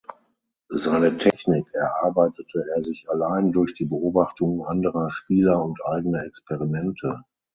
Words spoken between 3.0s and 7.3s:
allein durch die Beobachtung anderer Spieler und eigene Experimente.